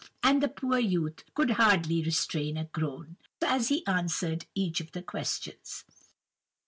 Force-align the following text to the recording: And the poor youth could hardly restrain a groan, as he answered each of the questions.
And 0.23 0.41
the 0.41 0.47
poor 0.47 0.79
youth 0.79 1.23
could 1.35 1.51
hardly 1.51 2.01
restrain 2.01 2.57
a 2.57 2.65
groan, 2.65 3.17
as 3.45 3.67
he 3.67 3.85
answered 3.85 4.47
each 4.55 4.81
of 4.81 4.93
the 4.93 5.03
questions. 5.03 5.83